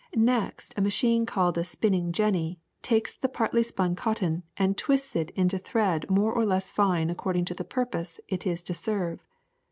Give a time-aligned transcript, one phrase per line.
[0.15, 5.15] Next a machine called ^/ a spinning jenny, takes the partly spun cotton and twists
[5.15, 9.27] it into thread more or less fine according to the purpose it is to serve.